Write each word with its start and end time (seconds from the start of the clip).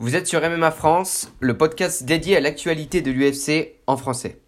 Vous 0.00 0.16
êtes 0.16 0.26
sur 0.26 0.40
MMA 0.40 0.70
France, 0.70 1.30
le 1.40 1.58
podcast 1.58 2.04
dédié 2.04 2.34
à 2.34 2.40
l'actualité 2.40 3.02
de 3.02 3.10
l'UFC 3.10 3.74
en 3.86 3.98
français. 3.98 4.38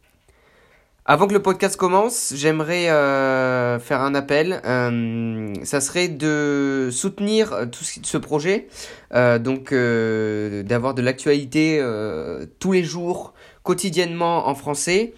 Avant 1.05 1.27
que 1.27 1.35
le 1.35 1.43
podcast 1.43 1.77
commence, 1.77 2.33
j'aimerais 2.35 2.89
euh, 2.89 3.79
faire 3.79 4.01
un 4.01 4.15
appel. 4.15 4.63
Euh, 4.65 5.53
ça 5.63 5.83
serait 5.83 6.09
de 6.09 6.89
soutenir 6.91 7.69
tout 7.71 7.85
ce, 7.85 8.17
projet, 8.17 8.67
euh, 9.13 9.39
donc 9.39 9.75
d'avoir 9.75 10.95
de 10.95 11.03
l'actualité 11.03 11.87
tous 12.59 12.73
les 12.73 12.83
jours, 12.83 13.35
quotidiennement 13.63 14.49
en 14.49 14.55
français. 14.55 15.13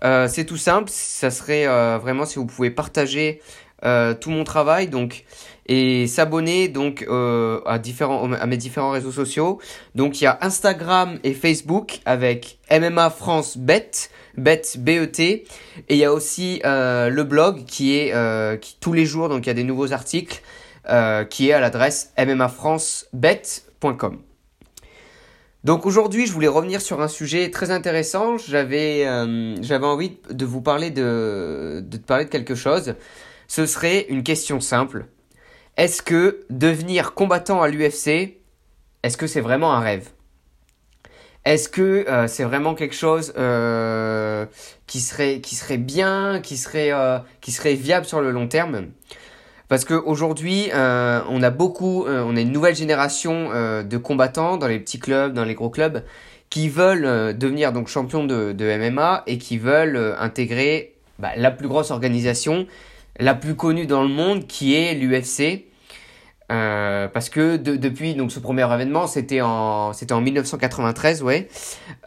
C'est 0.00 0.46
tout 0.46 0.56
simple. 0.56 0.88
Ça 0.90 1.30
serait 1.30 1.66
vraiment 1.98 2.24
si 2.24 2.38
vous 2.38 2.46
pouvez 2.46 2.70
partager 2.70 3.42
tout 3.82 4.30
mon 4.30 4.44
travail. 4.44 4.88
Donc 4.88 5.26
et 5.66 6.06
s'abonner 6.06 6.68
donc 6.68 7.04
euh, 7.08 7.60
à 7.66 7.78
différents 7.78 8.32
à 8.32 8.46
mes 8.46 8.56
différents 8.56 8.90
réseaux 8.90 9.12
sociaux. 9.12 9.60
Donc 9.94 10.20
il 10.20 10.24
y 10.24 10.26
a 10.26 10.38
Instagram 10.40 11.18
et 11.24 11.34
Facebook 11.34 12.00
avec 12.04 12.58
MMA 12.70 13.10
France 13.10 13.56
Bet, 13.56 13.90
Bet 14.36 14.62
BET 14.78 15.20
et 15.20 15.44
il 15.88 15.96
y 15.96 16.04
a 16.04 16.12
aussi 16.12 16.60
euh, 16.64 17.08
le 17.08 17.24
blog 17.24 17.64
qui 17.64 17.96
est 17.96 18.14
euh, 18.14 18.56
qui 18.56 18.76
tous 18.80 18.92
les 18.92 19.06
jours 19.06 19.28
donc 19.28 19.46
il 19.46 19.48
y 19.48 19.50
a 19.50 19.54
des 19.54 19.64
nouveaux 19.64 19.92
articles 19.92 20.42
euh, 20.90 21.24
qui 21.24 21.48
est 21.48 21.54
à 21.54 21.60
l'adresse 21.60 22.12
mmafrancebet.com. 22.18 24.18
Donc 25.64 25.86
aujourd'hui, 25.86 26.26
je 26.26 26.32
voulais 26.32 26.46
revenir 26.46 26.82
sur 26.82 27.00
un 27.00 27.08
sujet 27.08 27.50
très 27.50 27.70
intéressant. 27.70 28.36
J'avais 28.36 29.06
euh, 29.06 29.56
j'avais 29.62 29.86
envie 29.86 30.18
de 30.28 30.44
vous 30.44 30.60
parler 30.60 30.90
de 30.90 31.82
de 31.82 31.96
parler 31.96 32.26
de 32.26 32.30
quelque 32.30 32.54
chose. 32.54 32.96
Ce 33.48 33.64
serait 33.64 34.04
une 34.10 34.22
question 34.22 34.60
simple. 34.60 35.06
Est-ce 35.76 36.02
que 36.02 36.44
devenir 36.50 37.14
combattant 37.14 37.60
à 37.60 37.68
l'UFC, 37.68 38.38
est-ce 39.02 39.16
que 39.16 39.26
c'est 39.26 39.40
vraiment 39.40 39.74
un 39.74 39.80
rêve? 39.80 40.10
Est-ce 41.44 41.68
que 41.68 42.08
euh, 42.08 42.28
c'est 42.28 42.44
vraiment 42.44 42.74
quelque 42.74 42.94
chose 42.94 43.34
euh, 43.36 44.46
qui 44.86 45.00
serait 45.00 45.76
bien, 45.76 46.40
qui 46.40 46.56
serait 46.56 46.92
euh, 46.92 47.18
qui 47.40 47.50
serait 47.50 47.74
viable 47.74 48.06
sur 48.06 48.20
le 48.20 48.30
long 48.30 48.46
terme? 48.46 48.86
Parce 49.68 49.84
qu'aujourd'hui, 49.84 50.68
on 50.74 51.42
a 51.42 51.50
beaucoup, 51.50 52.04
on 52.06 52.36
a 52.36 52.40
une 52.40 52.52
nouvelle 52.52 52.76
génération 52.76 53.48
de 53.82 53.96
combattants 53.96 54.58
dans 54.58 54.68
les 54.68 54.78
petits 54.78 55.00
clubs, 55.00 55.32
dans 55.32 55.44
les 55.44 55.54
gros 55.54 55.70
clubs, 55.70 56.04
qui 56.50 56.68
veulent 56.68 57.36
devenir 57.36 57.72
donc 57.72 57.88
champions 57.88 58.24
de, 58.24 58.52
de, 58.52 58.90
MMA 58.90 59.24
et 59.26 59.38
qui 59.38 59.56
veulent 59.56 60.14
intégrer 60.18 60.94
bah, 61.18 61.30
la 61.36 61.50
plus 61.50 61.66
grosse 61.66 61.90
organisation 61.90 62.66
la 63.18 63.34
plus 63.34 63.54
connue 63.54 63.86
dans 63.86 64.02
le 64.02 64.08
monde 64.08 64.46
qui 64.46 64.74
est 64.74 64.94
l'UFC. 64.94 65.64
Euh, 66.52 67.08
parce 67.08 67.30
que 67.30 67.56
depuis 67.56 68.14
donc 68.14 68.30
ce 68.30 68.38
premier 68.38 68.70
événement, 68.72 69.06
c'était 69.06 69.40
en 69.40 69.92
c'était 69.92 70.12
en 70.12 70.20
1993, 70.20 71.22
ouais. 71.22 71.48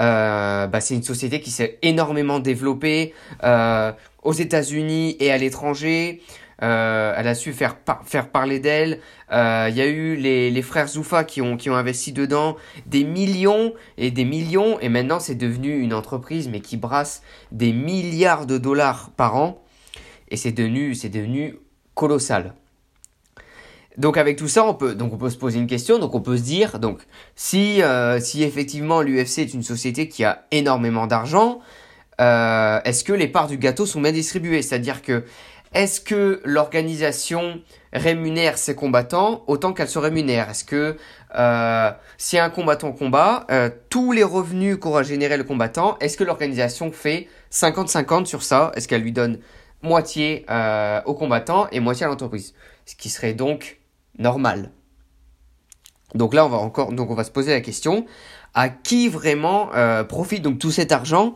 Euh, 0.02 0.67
bah, 0.67 0.79
c'est 0.79 0.94
une 0.94 1.03
société 1.03 1.41
qui 1.41 1.49
s'est 1.52 1.79
énormément 1.81 2.39
développée 2.39 3.13
euh, 3.44 3.91
aux 4.23 4.33
États-Unis 4.33 5.17
et 5.19 5.31
à 5.31 5.38
l'étranger. 5.38 6.21
Euh, 6.63 7.13
elle 7.16 7.27
a 7.27 7.35
su 7.35 7.53
faire 7.53 7.77
faire 8.03 8.29
parler 8.29 8.59
d'elle. 8.59 8.99
Euh, 9.31 9.67
il 9.69 9.75
y 9.75 9.81
a 9.81 9.88
eu 9.88 10.16
les, 10.16 10.49
les 10.49 10.61
frères 10.63 10.88
Zoufa 10.88 11.23
qui 11.23 11.41
ont 11.41 11.55
qui 11.55 11.69
ont 11.69 11.75
investi 11.75 12.13
dedans 12.13 12.57
des 12.88 13.03
millions 13.03 13.73
et 13.97 14.09
des 14.09 14.25
millions 14.25 14.79
et 14.79 14.89
maintenant 14.89 15.19
c'est 15.19 15.35
devenu 15.35 15.79
une 15.79 15.94
entreprise 15.94 16.47
mais 16.49 16.61
qui 16.61 16.77
brasse 16.77 17.22
des 17.51 17.73
milliards 17.73 18.47
de 18.47 18.57
dollars 18.57 19.11
par 19.16 19.35
an 19.35 19.61
et 20.29 20.38
c'est 20.38 20.51
devenu, 20.51 20.95
c'est 20.95 21.09
devenu 21.09 21.57
colossal. 21.94 22.53
Donc 23.98 24.17
avec 24.17 24.38
tout 24.38 24.48
ça, 24.48 24.64
on 24.64 24.76
peut, 24.76 24.94
donc 24.94 25.14
on 25.14 25.17
peut 25.17 25.30
se 25.30 25.38
poser 25.38 25.58
une 25.58 25.67
question, 25.67 25.98
donc 25.98 26.14
on 26.14 26.22
peut 26.22 26.38
se 26.38 26.44
dire, 26.44 26.80
donc 26.80 27.02
si, 27.36 27.81
euh, 27.81 28.20
si 28.20 28.44
effectivement 28.44 29.02
l'UFC 29.02 29.40
est 29.40 29.53
une 29.53 29.64
société 29.64 30.08
qui 30.08 30.23
a 30.23 30.45
énormément 30.52 31.08
d'argent, 31.08 31.59
euh, 32.22 32.80
est-ce 32.86 33.03
que 33.03 33.14
les 33.14 33.28
parts 33.28 33.48
du 33.48 33.58
gâteau 33.58 33.88
sont 33.88 34.00
bien 34.00 34.12
distribuées? 34.12 34.62
C'est-à-dire 34.62 35.02
que 35.02 35.24
est-ce 35.74 36.00
que 36.00 36.41
l'organisation 36.46 37.59
rémunère 37.91 38.57
ses 38.57 38.75
combattants 38.75 39.44
autant 39.47 39.74
qu'elle 39.74 39.90
se 39.90 40.00
rémunère? 40.00 40.50
Est-ce 40.52 40.63
que 40.63 40.96
euh, 41.36 41.91
si 42.18 42.38
un 42.38 42.50
combattant 42.50 42.91
combat, 42.91 43.47
tous 43.90 44.12
les 44.12 44.24
revenus 44.24 44.78
qu'aura 44.78 45.03
généré 45.03 45.38
le 45.38 45.44
combattant, 45.44 45.97
est-ce 46.00 46.18
que 46.18 46.24
l'organisation 46.24 46.91
fait 46.91 47.28
50-50 47.52 48.25
sur 48.25 48.44
ça? 48.44 48.72
Est-ce 48.75 48.88
qu'elle 48.88 49.02
lui 49.02 49.12
donne 49.12 49.40
moitié 49.81 50.46
euh, 50.50 51.02
aux 51.06 51.13
combattants 51.13 51.68
et 51.72 51.80
moitié 51.80 52.06
à 52.06 52.09
l'entreprise? 52.09 52.53
Ce 52.86 52.96
qui 52.96 53.09
serait 53.09 53.34
donc 53.34 53.80
normal. 54.17 54.72
Donc 56.16 56.33
là, 56.33 56.45
on 56.45 56.50
va 56.50 56.57
encore, 56.57 56.91
donc 56.94 57.09
on 57.09 57.16
va 57.16 57.23
se 57.23 57.31
poser 57.31 57.51
la 57.51 57.61
question 57.61 58.05
à 58.53 58.69
qui 58.69 59.09
vraiment 59.09 59.73
euh, 59.75 60.03
profite 60.03 60.41
donc 60.41 60.57
tout 60.57 60.72
cet 60.72 60.91
argent 60.91 61.35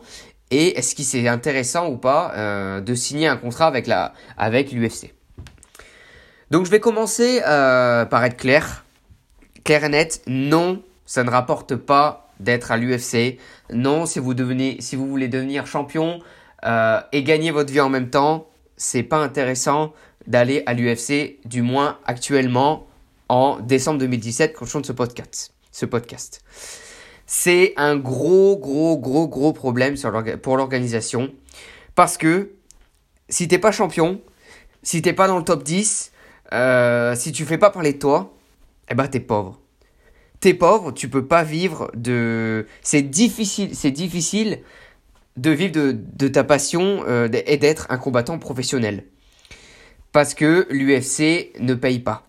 et 0.50 0.78
est-ce 0.78 0.94
qu'il 0.94 1.04
c'est 1.04 1.28
intéressant 1.28 1.88
ou 1.88 1.96
pas 1.96 2.32
euh, 2.34 2.80
de 2.80 2.94
signer 2.94 3.26
un 3.26 3.36
contrat 3.36 3.66
avec 3.66 3.86
la 3.86 4.12
avec 4.36 4.72
l'UFC. 4.72 5.14
Donc 6.50 6.66
je 6.66 6.70
vais 6.70 6.80
commencer 6.80 7.40
par 7.42 8.24
être 8.24 8.36
clair, 8.36 8.84
clair 9.64 9.84
et 9.84 9.88
net. 9.88 10.22
Non, 10.26 10.82
ça 11.06 11.24
ne 11.24 11.30
rapporte 11.30 11.76
pas 11.76 12.28
d'être 12.40 12.72
à 12.72 12.76
l'UFC. 12.76 13.38
Non, 13.72 14.04
si 14.04 14.18
vous 14.18 14.34
devenez, 14.34 14.76
si 14.80 14.96
vous 14.96 15.06
voulez 15.06 15.28
devenir 15.28 15.66
champion, 15.66 16.20
euh, 16.64 17.00
et 17.12 17.22
gagner 17.22 17.50
votre 17.50 17.72
vie 17.72 17.80
en 17.80 17.88
même 17.88 18.10
temps, 18.10 18.46
c'est 18.76 19.02
pas 19.02 19.18
intéressant 19.18 19.92
d'aller 20.26 20.62
à 20.66 20.74
l'UFC, 20.74 21.38
du 21.44 21.62
moins 21.62 21.98
actuellement 22.04 22.86
en 23.28 23.58
décembre 23.60 23.98
2017 24.00 24.54
quand 24.54 24.64
je 24.64 24.70
chante 24.70 24.86
ce 24.86 24.92
podcast. 24.92 25.54
Ce 25.70 25.86
podcast. 25.86 26.42
C'est 27.26 27.72
un 27.76 27.96
gros, 27.96 28.58
gros, 28.58 28.98
gros, 28.98 29.26
gros 29.26 29.52
problème 29.52 29.94
pour 30.42 30.56
l'organisation 30.56 31.32
parce 31.94 32.18
que 32.18 32.52
si 33.28 33.48
t'es 33.48 33.58
pas 33.58 33.72
champion, 33.72 34.20
si 34.82 35.02
t'es 35.02 35.12
pas 35.12 35.28
dans 35.28 35.38
le 35.38 35.44
top 35.44 35.62
10, 35.62 36.12
euh, 36.52 37.14
si 37.14 37.32
tu 37.32 37.44
fais 37.44 37.58
pas 37.58 37.70
parler 37.70 37.94
de 37.94 37.98
toi, 37.98 38.34
eh 38.90 38.94
ben 38.94 39.06
t'es 39.06 39.20
pauvre. 39.20 39.60
T'es 40.40 40.54
pauvre, 40.54 40.92
tu 40.92 41.08
peux 41.08 41.26
pas 41.26 41.44
vivre 41.44 41.90
de. 41.94 42.66
C'est 42.82 43.02
difficile, 43.02 43.74
c'est 43.74 43.92
difficile 43.92 44.60
de 45.36 45.50
vivre 45.50 45.72
de, 45.72 46.28
ta 46.28 46.44
passion 46.44 47.04
euh, 47.06 47.28
et 47.46 47.56
d'être 47.56 47.86
un 47.90 47.96
combattant 47.96 48.38
professionnel. 48.38 49.04
Parce 50.12 50.34
que 50.34 50.66
l'UFC 50.70 51.52
ne 51.60 51.74
paye 51.74 51.98
pas. 51.98 52.26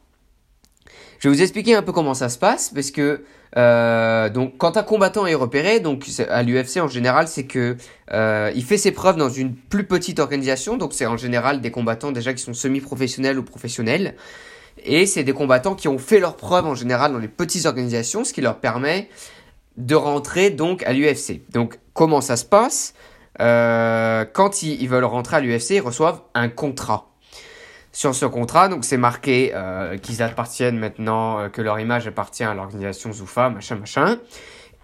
Je 1.20 1.30
vais 1.30 1.36
vous 1.36 1.42
expliquer 1.42 1.76
un 1.76 1.84
peu 1.84 1.92
comment 1.92 2.14
ça 2.14 2.28
se 2.28 2.38
passe, 2.38 2.72
parce 2.74 2.92
que 2.92 3.24
euh, 3.56 4.30
donc 4.30 4.58
quand 4.58 4.78
un 4.78 4.84
combattant 4.84 5.26
est 5.26 5.36
repéré, 5.36 5.80
donc 5.80 6.06
à 6.30 6.44
l'UFC 6.44 6.78
en 6.78 6.88
général, 6.88 7.28
c'est 7.28 7.46
que 7.46 7.78
euh, 8.12 8.52
il 8.56 8.64
fait 8.64 8.78
ses 8.78 8.92
preuves 8.92 9.16
dans 9.16 9.30
une 9.30 9.56
plus 9.56 9.86
petite 9.86 10.20
organisation, 10.20 10.76
donc 10.76 10.94
c'est 10.94 11.06
en 11.06 11.18
général 11.18 11.62
des 11.62 11.72
combattants 11.72 12.12
déjà 12.12 12.34
qui 12.34 12.44
sont 12.44 12.54
semi-professionnels 12.54 13.40
ou 13.40 13.44
professionnels, 13.44 14.16
et 14.84 15.06
c'est 15.06 15.24
des 15.24 15.34
combattants 15.34 15.76
qui 15.76 15.88
ont 15.88 16.00
fait 16.00 16.20
leurs 16.20 16.36
preuves 16.36 16.66
en 16.66 16.76
général 16.76 17.14
dans 17.14 17.20
les 17.20 17.28
petites 17.28 17.66
organisations, 17.66 18.24
ce 18.24 18.34
qui 18.34 18.42
leur 18.42 18.60
permet 18.60 19.08
de 19.78 19.96
rentrer 19.96 20.50
donc 20.50 20.84
à 20.84 20.94
l'UFC. 20.94 21.42
Donc 21.52 21.80
comment 21.94 22.22
ça 22.22 22.36
se 22.36 22.46
passe? 22.46 22.94
Euh, 23.40 24.26
Quand 24.34 24.62
ils, 24.62 24.88
veulent 24.88 25.06
rentrer 25.06 25.38
à 25.38 25.40
l'UFC, 25.40 25.72
ils 25.72 25.80
reçoivent 25.80 26.22
un 26.34 26.50
contrat. 26.50 27.13
Sur 27.94 28.14
ce 28.14 28.26
contrat, 28.26 28.68
donc 28.68 28.84
c'est 28.84 28.98
marqué 28.98 29.52
euh, 29.54 29.98
qu'ils 29.98 30.22
appartiennent 30.22 30.78
maintenant, 30.78 31.40
euh, 31.40 31.50
que 31.50 31.62
leur 31.62 31.80
image 31.80 32.08
appartient 32.08 32.44
à 32.44 32.54
l'organisation 32.54 33.14
Zoufa, 33.14 33.50
machin, 33.50 33.76
machin. 33.76 34.20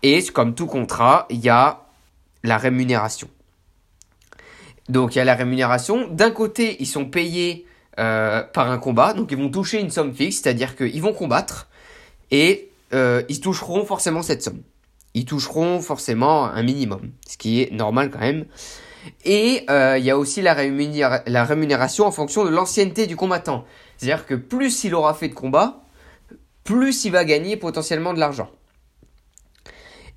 Et 0.04 0.24
comme 0.28 0.56
tout 0.56 0.68
contrat, 0.68 1.26
il 1.30 1.40
y 1.40 1.50
a 1.50 1.82
la 2.44 2.58
rémunération. 2.58 3.28
Donc 4.88 5.16
il 5.16 5.18
y 5.18 5.22
a 5.22 5.26
la 5.26 5.36
rémunération. 5.36 6.08
D'un 6.10 6.32
côté, 6.32 6.78
ils 6.80 6.88
sont 6.88 7.06
payés 7.06 7.66
par 7.98 8.72
un 8.72 8.78
combat, 8.78 9.14
donc 9.14 9.30
ils 9.34 9.38
vont 9.38 9.50
toucher 9.50 9.82
une 9.82 9.90
somme 9.90 10.14
fixe, 10.14 10.38
c'est-à-dire 10.38 10.78
qu'ils 10.78 11.02
vont 11.02 11.12
combattre 11.12 11.68
et 12.32 12.72
ils 12.94 13.42
toucheront 13.42 13.84
forcément 13.84 14.22
cette 14.22 14.42
somme 14.42 14.62
ils 15.14 15.26
toucheront 15.26 15.82
forcément 15.82 16.46
un 16.46 16.64
minimum, 16.64 17.12
ce 17.28 17.38
qui 17.38 17.62
est 17.62 17.72
normal 17.72 18.10
quand 18.10 18.20
même. 18.20 18.46
Et 19.26 19.66
euh, 19.70 19.98
il 19.98 20.06
y 20.06 20.12
a 20.12 20.18
aussi 20.18 20.42
la, 20.42 20.54
rémunération 20.54 22.06
en 22.06 22.12
fonction 22.12 22.44
de 22.44 22.50
l'ancienneté 22.50 23.08
du 23.08 23.16
combattant. 23.16 23.66
C'est-à-dire 23.98 24.26
que 24.26 24.36
plus 24.36 24.84
il 24.84 24.96
aura 24.96 25.14
fait 25.14 25.30
de 25.30 25.34
combats, 25.34 25.82
plus 26.64 27.06
il 27.06 27.12
va 27.12 27.26
gagner 27.26 27.58
potentiellement 27.58 28.14
de 28.14 28.20
l'argent. 28.20 28.50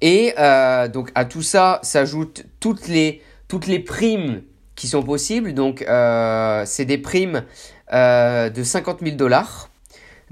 Et 0.00 0.34
euh, 0.38 0.88
donc 0.88 1.10
à 1.14 1.24
tout 1.24 1.42
ça 1.42 1.78
s'ajoutent 1.82 2.44
toutes 2.58 2.88
les, 2.88 3.22
toutes 3.48 3.66
les 3.66 3.78
primes 3.78 4.42
qui 4.74 4.88
sont 4.88 5.02
possibles. 5.02 5.54
Donc 5.54 5.82
euh, 5.82 6.64
c'est 6.66 6.84
des 6.84 6.98
primes 6.98 7.44
de 7.92 8.62
50 8.62 9.00
000 9.02 9.16
dollars 9.16 9.68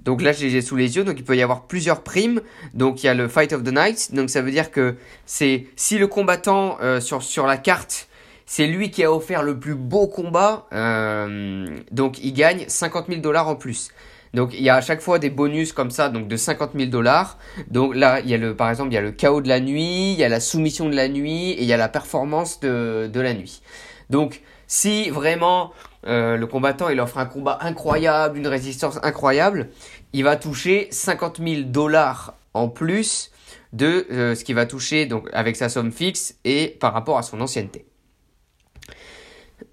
donc 0.03 0.23
là, 0.23 0.33
je 0.33 0.47
les 0.47 0.57
ai 0.57 0.63
sous 0.63 0.77
les 0.77 0.97
yeux. 0.97 1.05
Donc 1.05 1.17
il 1.19 1.25
peut 1.25 1.37
y 1.37 1.43
avoir 1.43 1.67
plusieurs 1.67 2.03
primes. 2.03 2.41
Donc 2.73 3.03
il 3.03 3.07
y 3.07 3.11
a 3.11 3.13
le 3.13 3.29
Fight 3.29 3.53
of 3.53 3.63
the 3.63 3.71
Night. 3.71 4.15
Donc 4.15 4.31
ça 4.31 4.41
veut 4.41 4.51
dire 4.51 4.71
que 4.71 4.97
c'est 5.27 5.67
si 5.77 5.99
le 5.99 6.07
combattant 6.07 6.79
sur, 7.01 7.23
sur 7.23 7.47
la 7.47 7.59
carte, 7.59 8.09
c'est 8.51 8.67
lui 8.67 8.91
qui 8.91 9.05
a 9.05 9.13
offert 9.13 9.45
le 9.45 9.61
plus 9.61 9.77
beau 9.77 10.09
combat, 10.09 10.67
euh, 10.73 11.69
donc 11.93 12.19
il 12.19 12.33
gagne 12.33 12.65
50 12.67 13.07
000 13.07 13.21
dollars 13.21 13.47
en 13.47 13.55
plus. 13.55 13.93
Donc 14.35 14.55
il 14.55 14.63
y 14.65 14.69
a 14.69 14.75
à 14.75 14.81
chaque 14.81 15.01
fois 15.03 15.21
des 15.21 15.31
bonus 15.31 15.73
comme 15.73 15.93
ça, 15.93 16.09
donc 16.09 16.27
de 16.27 16.37
50 16.37 16.73
000 16.75 16.91
dollars. 16.91 17.39
Donc 17.71 17.95
là, 17.95 18.19
il 18.19 18.29
y 18.29 18.35
a 18.35 18.39
le, 18.39 18.57
par 18.57 18.69
exemple, 18.69 18.91
il 18.91 18.95
y 18.95 18.99
a 18.99 19.03
le 19.03 19.13
chaos 19.13 19.41
de 19.41 19.47
la 19.47 19.61
nuit, 19.61 20.15
il 20.15 20.19
y 20.19 20.25
a 20.25 20.29
la 20.29 20.41
soumission 20.41 20.89
de 20.89 20.97
la 20.97 21.09
nuit 21.09 21.51
et 21.51 21.63
il 21.63 21.65
y 21.65 21.73
a 21.73 21.77
la 21.77 21.89
performance 21.89 22.59
de, 22.59 23.09
de 23.13 23.21
la 23.21 23.35
nuit. 23.35 23.63
Donc 24.11 24.43
si 24.67 25.11
vraiment 25.11 25.73
euh, 26.09 26.37
le 26.37 26.47
combattant 26.49 26.89
il 26.89 26.99
offre 26.99 27.19
un 27.19 27.27
combat 27.27 27.57
incroyable, 27.61 28.37
une 28.37 28.49
résistance 28.49 28.99
incroyable, 29.05 29.69
il 30.13 30.25
va 30.25 30.35
toucher 30.35 30.89
50 30.91 31.39
000 31.41 31.63
dollars 31.67 32.35
en 32.55 32.69
plus 32.69 33.31
de 33.73 34.09
euh, 34.11 34.35
ce 34.35 34.43
qu'il 34.43 34.57
va 34.57 34.67
toucher 34.67 35.07
donc 35.07 35.29
avec 35.33 35.55
sa 35.55 35.69
somme 35.69 35.93
fixe 35.93 36.35
et 36.45 36.77
par 36.81 36.93
rapport 36.93 37.17
à 37.17 37.23
son 37.23 37.41
ancienneté. 37.41 37.87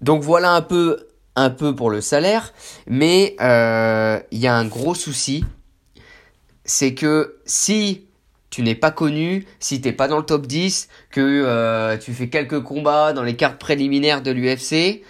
Donc 0.00 0.22
voilà 0.22 0.52
un 0.52 0.62
peu 0.62 1.08
un 1.38 1.50
peu 1.50 1.74
pour 1.74 1.90
le 1.90 2.00
salaire, 2.00 2.52
mais 2.88 3.36
euh, 3.40 4.18
il 4.32 4.38
y 4.38 4.48
a 4.48 4.56
un 4.56 4.64
gros 4.64 4.94
souci, 4.96 5.44
c'est 6.64 6.94
que 6.94 7.38
si 7.46 8.08
tu 8.50 8.62
n'es 8.62 8.74
pas 8.74 8.90
connu, 8.90 9.46
si 9.60 9.80
t'es 9.80 9.92
pas 9.92 10.08
dans 10.08 10.16
le 10.16 10.24
top 10.24 10.48
10, 10.48 10.88
que 11.10 11.20
euh, 11.20 11.96
tu 11.96 12.12
fais 12.12 12.28
quelques 12.28 12.60
combats 12.62 13.12
dans 13.12 13.22
les 13.22 13.36
cartes 13.36 13.60
préliminaires 13.60 14.20
de 14.20 14.32
l'UFC, 14.32 15.04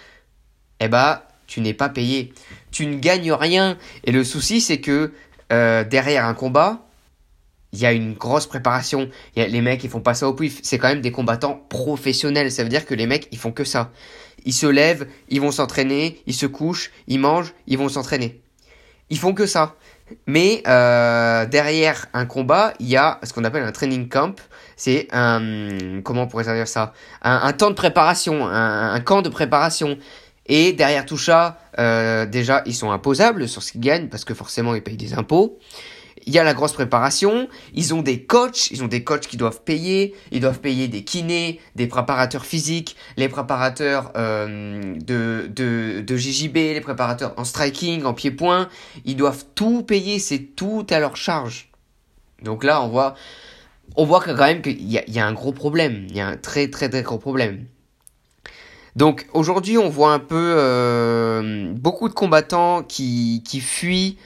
eh 0.79 0.87
ben 0.87 1.21
tu 1.47 1.61
n'es 1.61 1.73
pas 1.73 1.89
payé. 1.89 2.31
Tu 2.69 2.85
ne 2.85 2.97
gagnes 2.97 3.33
rien. 3.33 3.77
Et 4.03 4.11
le 4.11 4.23
souci 4.23 4.61
c'est 4.61 4.81
que 4.81 5.11
euh, 5.51 5.83
derrière 5.83 6.25
un 6.25 6.35
combat, 6.35 6.88
il 7.73 7.79
y 7.79 7.85
a 7.85 7.91
une 7.91 8.13
grosse 8.13 8.47
préparation. 8.47 9.09
Y 9.35 9.41
a, 9.41 9.47
les 9.47 9.61
mecs, 9.61 9.83
ils 9.83 9.89
font 9.89 10.01
pas 10.01 10.13
ça 10.13 10.27
au 10.27 10.33
pif. 10.33 10.59
C'est 10.63 10.77
quand 10.77 10.87
même 10.87 11.01
des 11.01 11.11
combattants 11.11 11.65
professionnels. 11.69 12.51
Ça 12.51 12.63
veut 12.63 12.69
dire 12.69 12.85
que 12.85 12.93
les 12.93 13.05
mecs, 13.05 13.27
ils 13.31 13.37
font 13.37 13.51
que 13.51 13.63
ça. 13.63 13.91
Ils 14.45 14.53
se 14.53 14.65
lèvent, 14.65 15.07
ils 15.29 15.41
vont 15.41 15.51
s'entraîner, 15.51 16.21
ils 16.25 16.33
se 16.33 16.45
couchent, 16.45 16.91
ils 17.07 17.19
mangent, 17.19 17.53
ils 17.67 17.77
vont 17.77 17.89
s'entraîner. 17.89 18.41
Ils 19.09 19.19
font 19.19 19.33
que 19.33 19.45
ça. 19.45 19.75
Mais 20.25 20.63
euh, 20.67 21.45
derrière 21.45 22.07
un 22.13 22.25
combat, 22.25 22.73
il 22.79 22.87
y 22.87 22.97
a 22.97 23.19
ce 23.23 23.33
qu'on 23.33 23.43
appelle 23.43 23.63
un 23.63 23.71
training 23.71 24.07
camp. 24.09 24.35
C'est 24.75 25.07
un 25.11 26.01
comment 26.03 26.23
on 26.23 26.27
pourrait 26.27 26.45
dire 26.45 26.67
ça? 26.67 26.93
Un, 27.21 27.51
temps 27.53 27.69
de 27.69 27.75
préparation, 27.75 28.47
un, 28.47 28.99
camp 29.01 29.21
de 29.21 29.29
préparation. 29.29 29.97
Et 30.47 30.73
derrière 30.73 31.05
tout 31.05 31.17
ça, 31.17 31.59
euh, 31.77 32.25
déjà, 32.25 32.63
ils 32.65 32.73
sont 32.73 32.89
imposables 32.89 33.47
sur 33.47 33.61
ce 33.61 33.73
qu'ils 33.73 33.81
gagnent 33.81 34.07
parce 34.07 34.25
que 34.25 34.33
forcément, 34.33 34.73
ils 34.73 34.81
payent 34.81 34.97
des 34.97 35.13
impôts 35.13 35.59
il 36.25 36.33
y 36.33 36.39
a 36.39 36.43
la 36.43 36.53
grosse 36.53 36.73
préparation, 36.73 37.47
ils 37.73 37.93
ont 37.93 38.01
des 38.01 38.23
coachs, 38.23 38.71
ils 38.71 38.83
ont 38.83 38.87
des 38.87 39.03
coachs 39.03 39.27
qui 39.27 39.37
doivent 39.37 39.61
payer, 39.61 40.15
ils 40.31 40.39
doivent 40.41 40.59
payer 40.59 40.87
des 40.87 41.03
kinés, 41.03 41.59
des 41.75 41.87
préparateurs 41.87 42.45
physiques, 42.45 42.95
les 43.17 43.29
préparateurs 43.29 44.11
euh, 44.15 44.95
de, 44.95 45.49
de, 45.53 46.01
de 46.01 46.17
JJB, 46.17 46.55
les 46.55 46.81
préparateurs 46.81 47.33
en 47.37 47.43
striking, 47.43 48.03
en 48.03 48.13
pied-point, 48.13 48.69
ils 49.05 49.15
doivent 49.15 49.45
tout 49.55 49.83
payer, 49.83 50.19
c'est 50.19 50.55
tout 50.55 50.85
à 50.89 50.99
leur 50.99 51.15
charge. 51.15 51.69
Donc 52.43 52.63
là, 52.63 52.81
on 52.81 52.87
voit, 52.87 53.15
on 53.95 54.05
voit 54.05 54.21
quand 54.21 54.35
même 54.35 54.61
qu'il 54.61 54.89
y 54.89 55.19
a, 55.19 55.25
un 55.25 55.33
gros 55.33 55.51
problème, 55.51 56.05
il 56.09 56.15
y 56.15 56.21
a 56.21 56.27
un 56.27 56.37
très 56.37 56.69
très 56.69 56.89
très 56.89 57.01
gros 57.01 57.17
problème. 57.17 57.65
Donc 58.95 59.27
aujourd'hui, 59.33 59.77
on 59.77 59.89
voit 59.89 60.13
un 60.13 60.19
peu 60.19 60.55
euh, 60.57 61.71
beaucoup 61.73 62.09
de 62.09 62.13
combattants 62.13 62.83
qui, 62.83 63.43
qui 63.45 63.61
fuient 63.61 64.17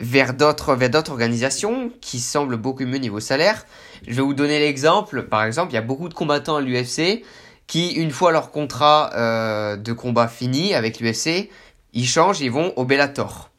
vers 0.00 0.34
d'autres 0.34 0.74
vers 0.74 0.90
d'autres 0.90 1.12
organisations 1.12 1.92
qui 2.00 2.18
semblent 2.20 2.56
beaucoup 2.56 2.84
mieux 2.84 2.98
niveau 2.98 3.20
salaire. 3.20 3.66
Je 4.06 4.14
vais 4.14 4.22
vous 4.22 4.34
donner 4.34 4.58
l'exemple. 4.58 5.24
Par 5.24 5.44
exemple, 5.44 5.72
il 5.72 5.74
y 5.74 5.78
a 5.78 5.82
beaucoup 5.82 6.08
de 6.08 6.14
combattants 6.14 6.56
à 6.56 6.60
l'UFC 6.60 7.22
qui, 7.66 7.92
une 7.92 8.10
fois 8.10 8.32
leur 8.32 8.50
contrat 8.50 9.12
euh, 9.14 9.76
de 9.76 9.92
combat 9.92 10.26
fini 10.26 10.74
avec 10.74 10.98
l'UFC, 10.98 11.50
ils 11.92 12.06
changent, 12.06 12.40
ils 12.40 12.50
vont 12.50 12.72
au 12.76 12.84
Bellator. 12.84 13.50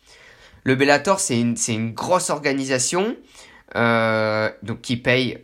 Le 0.64 0.76
Bellator, 0.76 1.20
c'est 1.20 1.40
une, 1.40 1.56
c'est 1.56 1.74
une 1.74 1.94
grosse 1.94 2.30
organisation 2.30 3.16
euh, 3.76 4.50
donc 4.64 4.82
qui 4.82 4.98
paye 4.98 5.38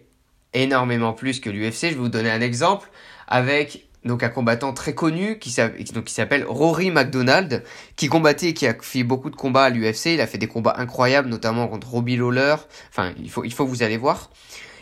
énormément 0.54 1.14
plus 1.14 1.40
que 1.40 1.50
l'UFC. 1.50 1.84
Je 1.84 1.88
vais 1.88 1.94
vous 1.96 2.10
donner 2.10 2.32
un 2.32 2.42
exemple 2.42 2.90
avec 3.28 3.87
donc 4.06 4.24
un 4.24 4.30
combattant 4.30 4.74
très 4.74 4.94
connu 4.94 5.40
qui 5.40 5.52
s'appelle 5.52 6.46
Rory 6.48 6.92
McDonald, 6.92 7.64
qui 7.96 8.08
combattait, 8.08 8.54
qui 8.54 8.66
a 8.66 8.76
fait 8.80 9.04
beaucoup 9.04 9.30
de 9.30 9.36
combats 9.36 9.66
à 9.66 9.70
l'UFC. 9.70 10.08
Il 10.14 10.22
a 10.22 10.28
fait 10.28 10.38
des 10.38 10.48
combats 10.48 10.76
incroyables, 10.78 11.30
notamment 11.30 11.68
contre 11.68 11.90
Robbie 11.90 12.16
Lawler. 12.16 12.56
Enfin, 12.90 13.14
il 13.22 13.30
faut, 13.30 13.44
il 13.44 13.54
faut 13.54 13.66
vous 13.66 13.84
aller 13.84 13.98
voir. 13.98 14.30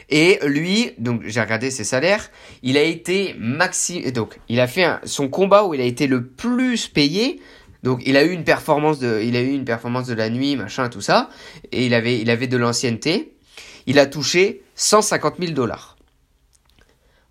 Et 0.09 0.39
lui, 0.45 0.91
donc 1.00 1.23
j'ai 1.25 1.41
regardé 1.41 1.71
ses 1.71 1.83
salaires, 1.83 2.29
il 2.62 2.77
a 2.77 2.83
été 2.83 3.35
maxi, 3.39 4.12
donc 4.12 4.38
il 4.50 4.59
a 4.59 4.67
fait 4.67 4.85
son 5.03 5.29
combat 5.29 5.65
où 5.65 5.73
il 5.73 5.81
a 5.81 5.85
été 5.85 6.06
le 6.06 6.25
plus 6.25 6.88
payé. 6.88 7.41
Donc 7.81 8.01
il 8.06 8.17
a 8.17 8.23
eu 8.23 8.31
une 8.31 8.44
performance 8.44 9.00
de, 9.00 9.21
il 9.23 9.35
a 9.35 9.41
eu 9.41 9.51
une 9.51 9.65
performance 9.65 10.07
de 10.07 10.13
la 10.13 10.29
nuit, 10.29 10.56
machin, 10.56 10.89
tout 10.89 11.01
ça, 11.01 11.29
et 11.71 11.85
il 11.85 11.94
avait, 11.94 12.19
il 12.19 12.29
avait 12.29 12.47
de 12.47 12.57
l'ancienneté. 12.57 13.33
Il 13.88 14.00
a 14.00 14.06
touché 14.06 14.63
150 14.75 15.35
000 15.39 15.51
dollars. 15.53 15.94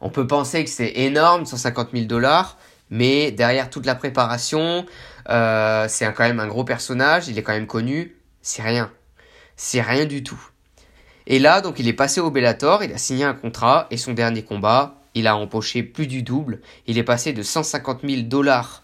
On 0.04 0.10
peut 0.10 0.26
penser 0.26 0.62
que 0.64 0.70
c'est 0.70 0.92
énorme, 0.96 1.46
150 1.46 1.92
000 1.94 2.04
dollars, 2.04 2.58
mais 2.90 3.32
derrière 3.32 3.70
toute 3.70 3.86
la 3.86 3.94
préparation, 3.94 4.84
euh, 5.30 5.86
c'est 5.88 6.04
quand 6.12 6.24
même 6.24 6.40
un 6.40 6.46
gros 6.46 6.62
personnage, 6.62 7.28
il 7.28 7.38
est 7.38 7.42
quand 7.42 7.54
même 7.54 7.66
connu, 7.66 8.14
c'est 8.42 8.60
rien. 8.60 8.92
C'est 9.56 9.80
rien 9.80 10.04
du 10.04 10.22
tout. 10.22 10.38
Et 11.26 11.38
là, 11.38 11.62
donc, 11.62 11.78
il 11.78 11.88
est 11.88 11.94
passé 11.94 12.20
au 12.20 12.30
Bellator, 12.30 12.84
il 12.84 12.92
a 12.92 12.98
signé 12.98 13.24
un 13.24 13.32
contrat, 13.32 13.86
et 13.90 13.96
son 13.96 14.12
dernier 14.12 14.42
combat, 14.42 15.00
il 15.14 15.26
a 15.26 15.38
empoché 15.38 15.82
plus 15.82 16.06
du 16.06 16.22
double. 16.22 16.60
Il 16.86 16.98
est 16.98 17.02
passé 17.02 17.32
de 17.32 17.42
150 17.42 18.00
000 18.06 18.22
dollars 18.24 18.82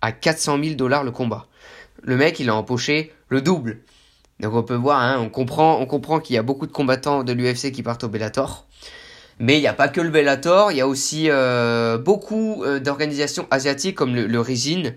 à 0.00 0.12
400 0.12 0.62
000 0.62 0.76
dollars 0.76 1.04
le 1.04 1.10
combat. 1.10 1.46
Le 2.00 2.16
mec, 2.16 2.40
il 2.40 2.48
a 2.48 2.54
empoché 2.54 3.12
le 3.28 3.42
double. 3.42 3.82
Donc 4.40 4.54
on 4.54 4.62
peut 4.62 4.74
voir, 4.74 5.02
hein, 5.02 5.18
on 5.18 5.28
comprend, 5.28 5.78
on 5.78 5.84
comprend 5.84 6.20
qu'il 6.20 6.36
y 6.36 6.38
a 6.38 6.42
beaucoup 6.42 6.66
de 6.66 6.72
combattants 6.72 7.24
de 7.24 7.32
l'UFC 7.32 7.72
qui 7.72 7.82
partent 7.82 8.04
au 8.04 8.08
Bellator. 8.08 8.67
Mais 9.40 9.56
il 9.58 9.60
n'y 9.60 9.68
a 9.68 9.72
pas 9.72 9.88
que 9.88 10.00
le 10.00 10.10
Bellator, 10.10 10.72
il 10.72 10.78
y 10.78 10.80
a 10.80 10.88
aussi 10.88 11.30
euh, 11.30 11.98
beaucoup 11.98 12.64
euh, 12.64 12.80
d'organisations 12.80 13.46
asiatiques 13.50 13.96
comme 13.96 14.14
le, 14.14 14.26
le 14.26 14.40
Rizin, 14.40 14.92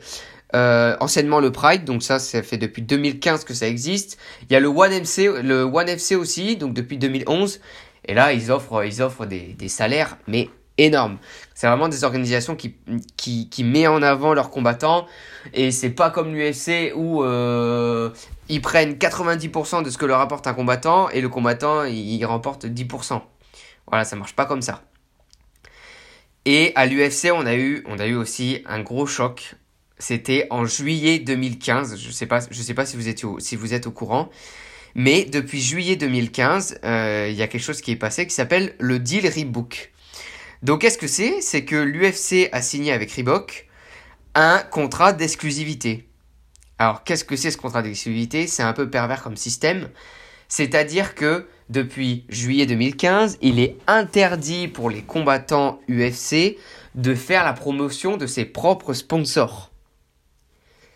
euh, 0.55 0.97
anciennement 0.99 1.39
le 1.39 1.51
Pride, 1.51 1.85
donc 1.85 2.03
ça, 2.03 2.19
ça 2.19 2.41
fait 2.43 2.57
depuis 2.57 2.81
2015 2.81 3.43
que 3.43 3.53
ça 3.53 3.67
existe. 3.67 4.17
Il 4.49 4.53
y 4.53 4.55
a 4.55 4.59
le 4.59 4.67
One 4.67 4.91
MC, 4.91 5.41
le 5.43 5.63
One 5.63 5.87
FC 5.87 6.15
aussi, 6.15 6.57
donc 6.57 6.73
depuis 6.73 6.97
2011. 6.97 7.61
Et 8.05 8.13
là, 8.13 8.33
ils 8.33 8.51
offrent, 8.51 8.83
ils 8.83 9.01
offrent 9.01 9.25
des, 9.25 9.55
des 9.57 9.69
salaires, 9.69 10.17
mais 10.27 10.49
énormes. 10.77 11.17
C'est 11.53 11.67
vraiment 11.67 11.89
des 11.89 12.03
organisations 12.03 12.55
qui, 12.55 12.75
qui, 13.17 13.49
qui 13.49 13.63
met 13.63 13.87
en 13.87 14.01
avant 14.01 14.33
leurs 14.33 14.49
combattants. 14.49 15.05
Et 15.53 15.71
c'est 15.71 15.91
pas 15.91 16.09
comme 16.09 16.33
l'UFC 16.33 16.93
où 16.95 17.23
euh, 17.23 18.09
ils 18.49 18.61
prennent 18.61 18.93
90% 18.93 19.83
de 19.83 19.89
ce 19.89 19.97
que 19.97 20.05
leur 20.05 20.19
apporte 20.19 20.47
un 20.47 20.53
combattant 20.53 21.09
et 21.09 21.21
le 21.21 21.29
combattant, 21.29 21.83
il 21.83 22.23
remporte 22.25 22.65
10%. 22.65 23.21
Voilà, 23.87 24.03
ça 24.05 24.15
marche 24.15 24.35
pas 24.35 24.45
comme 24.45 24.61
ça. 24.61 24.83
Et 26.45 26.71
à 26.75 26.85
l'UFC, 26.85 27.31
on 27.33 27.45
a 27.45 27.55
eu, 27.55 27.83
on 27.87 27.99
a 27.99 28.07
eu 28.07 28.15
aussi 28.15 28.63
un 28.65 28.81
gros 28.81 29.05
choc. 29.05 29.55
C'était 29.99 30.47
en 30.49 30.65
juillet 30.65 31.19
2015. 31.19 31.99
Je 31.99 32.11
sais 32.11 32.25
pas, 32.25 32.39
je 32.49 32.61
sais 32.61 32.73
pas 32.73 32.85
si 32.85 32.97
vous 32.97 33.07
êtes 33.07 33.23
au, 33.23 33.39
si 33.39 33.55
vous 33.55 33.73
êtes 33.73 33.85
au 33.85 33.91
courant. 33.91 34.29
Mais 34.95 35.25
depuis 35.25 35.61
juillet 35.61 35.95
2015, 35.95 36.79
euh, 36.83 37.27
il 37.29 37.35
y 37.35 37.41
a 37.41 37.47
quelque 37.47 37.61
chose 37.61 37.81
qui 37.81 37.91
est 37.91 37.95
passé 37.95 38.25
qui 38.25 38.33
s'appelle 38.33 38.75
le 38.79 38.99
deal 38.99 39.27
Reebok. 39.27 39.91
Donc 40.63 40.81
qu'est-ce 40.81 40.97
que 40.97 41.07
c'est? 41.07 41.41
C'est 41.41 41.63
que 41.63 41.75
l'UFC 41.75 42.49
a 42.51 42.61
signé 42.61 42.91
avec 42.91 43.11
Reebok 43.11 43.67
un 44.35 44.59
contrat 44.59 45.13
d'exclusivité. 45.13 46.07
Alors 46.79 47.03
qu'est-ce 47.03 47.23
que 47.23 47.35
c'est 47.35 47.51
ce 47.51 47.57
contrat 47.57 47.83
d'exclusivité? 47.83 48.47
C'est 48.47 48.63
un 48.63 48.73
peu 48.73 48.89
pervers 48.89 49.21
comme 49.21 49.37
système. 49.37 49.89
C'est-à-dire 50.47 51.15
que 51.15 51.47
depuis 51.71 52.25
juillet 52.27 52.65
2015, 52.65 53.37
il 53.41 53.59
est 53.59 53.77
interdit 53.87 54.67
pour 54.67 54.89
les 54.89 55.01
combattants 55.01 55.79
UFC 55.89 56.57
de 56.95 57.15
faire 57.15 57.45
la 57.45 57.53
promotion 57.53 58.17
de 58.17 58.27
ses 58.27 58.43
propres 58.43 58.93
sponsors. 58.93 59.71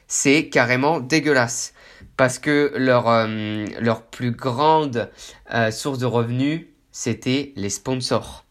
C'est 0.08 0.50
carrément 0.50 1.00
dégueulasse 1.00 1.74
parce 2.18 2.40
que 2.40 2.74
leur, 2.76 3.08
euh, 3.08 3.66
leur 3.80 4.04
plus 4.04 4.32
grande 4.32 5.10
euh, 5.54 5.72
source 5.72 5.98
de 5.98 6.06
revenus, 6.06 6.66
c'était 6.92 7.54
les 7.56 7.70
sponsors. 7.70 8.44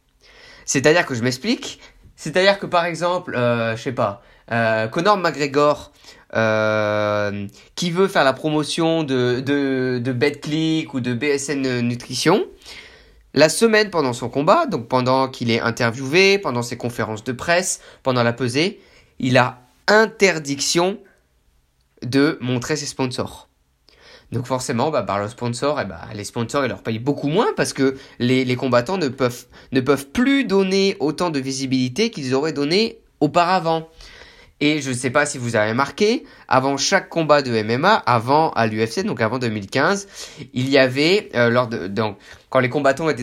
C'est-à-dire 0.64 1.04
que 1.04 1.14
je 1.14 1.22
m'explique, 1.22 1.80
c'est-à-dire 2.16 2.58
que 2.58 2.66
par 2.66 2.86
exemple, 2.86 3.34
euh, 3.34 3.76
je 3.76 3.82
sais 3.82 3.92
pas, 3.92 4.22
Conor 4.48 5.18
McGregor 5.18 5.92
euh, 6.36 7.46
qui 7.74 7.90
veut 7.90 8.08
faire 8.08 8.24
la 8.24 8.32
promotion 8.32 9.02
de, 9.02 9.40
de, 9.40 10.00
de 10.02 10.12
BetClick 10.12 10.94
ou 10.94 11.00
de 11.00 11.14
BSN 11.14 11.80
Nutrition, 11.80 12.44
la 13.34 13.48
semaine 13.48 13.90
pendant 13.90 14.12
son 14.12 14.28
combat, 14.28 14.66
donc 14.66 14.88
pendant 14.88 15.28
qu'il 15.28 15.50
est 15.50 15.60
interviewé, 15.60 16.38
pendant 16.38 16.62
ses 16.62 16.76
conférences 16.76 17.24
de 17.24 17.32
presse, 17.32 17.80
pendant 18.02 18.22
la 18.22 18.32
pesée, 18.32 18.80
il 19.18 19.36
a 19.36 19.60
interdiction 19.88 20.98
de 22.02 22.38
montrer 22.40 22.76
ses 22.76 22.86
sponsors. 22.86 23.48
Donc 24.32 24.46
forcément, 24.46 24.90
bah, 24.90 25.02
par 25.02 25.20
le 25.20 25.28
sponsor, 25.28 25.80
eh 25.80 25.84
bah, 25.84 26.02
les 26.14 26.24
sponsors 26.24 26.64
ils 26.64 26.68
leur 26.68 26.82
payent 26.82 26.98
beaucoup 26.98 27.28
moins 27.28 27.48
parce 27.56 27.72
que 27.72 27.96
les, 28.18 28.44
les 28.44 28.56
combattants 28.56 28.98
ne 28.98 29.08
peuvent, 29.08 29.46
ne 29.72 29.80
peuvent 29.80 30.08
plus 30.08 30.44
donner 30.44 30.96
autant 31.00 31.30
de 31.30 31.38
visibilité 31.38 32.10
qu'ils 32.10 32.34
auraient 32.34 32.52
donné 32.52 32.98
auparavant. 33.20 33.88
Et 34.60 34.80
je 34.80 34.90
ne 34.90 34.94
sais 34.94 35.10
pas 35.10 35.26
si 35.26 35.38
vous 35.38 35.56
avez 35.56 35.74
marqué, 35.74 36.24
avant 36.48 36.76
chaque 36.76 37.08
combat 37.08 37.42
de 37.42 37.62
MMA, 37.62 37.94
avant 37.94 38.50
à 38.50 38.66
l'UFC, 38.66 39.04
donc 39.04 39.20
avant 39.20 39.38
2015, 39.38 40.08
il 40.52 40.68
y 40.68 40.78
avait, 40.78 41.28
euh, 41.34 41.50
lors 41.50 41.68
de, 41.68 41.86
donc, 41.86 42.16
quand 42.50 42.60
les 42.60 42.68
combattants 42.68 43.08
étaient 43.08 43.22